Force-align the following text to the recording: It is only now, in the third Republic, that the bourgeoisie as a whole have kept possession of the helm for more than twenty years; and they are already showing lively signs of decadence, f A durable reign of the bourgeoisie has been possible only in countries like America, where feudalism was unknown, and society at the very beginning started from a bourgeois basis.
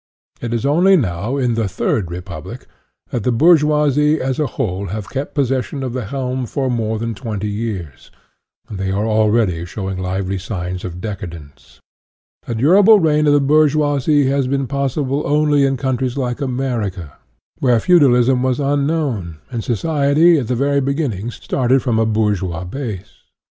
It 0.41 0.51
is 0.51 0.65
only 0.65 0.97
now, 0.97 1.37
in 1.37 1.53
the 1.53 1.67
third 1.67 2.09
Republic, 2.09 2.65
that 3.11 3.23
the 3.23 3.31
bourgeoisie 3.31 4.19
as 4.19 4.39
a 4.39 4.47
whole 4.47 4.87
have 4.87 5.11
kept 5.11 5.35
possession 5.35 5.83
of 5.83 5.93
the 5.93 6.05
helm 6.05 6.47
for 6.47 6.71
more 6.71 6.97
than 6.97 7.13
twenty 7.13 7.47
years; 7.47 8.09
and 8.67 8.79
they 8.79 8.89
are 8.89 9.05
already 9.05 9.63
showing 9.63 9.99
lively 9.99 10.39
signs 10.39 10.83
of 10.83 11.01
decadence, 11.01 11.79
f 12.45 12.49
A 12.49 12.55
durable 12.55 12.99
reign 12.99 13.27
of 13.27 13.33
the 13.33 13.39
bourgeoisie 13.39 14.25
has 14.25 14.47
been 14.47 14.65
possible 14.65 15.21
only 15.27 15.65
in 15.65 15.77
countries 15.77 16.17
like 16.17 16.41
America, 16.41 17.13
where 17.59 17.79
feudalism 17.79 18.41
was 18.41 18.59
unknown, 18.59 19.37
and 19.51 19.63
society 19.63 20.39
at 20.39 20.47
the 20.47 20.55
very 20.55 20.81
beginning 20.81 21.29
started 21.29 21.83
from 21.83 21.99
a 21.99 22.07
bourgeois 22.07 22.63
basis. 22.63 23.21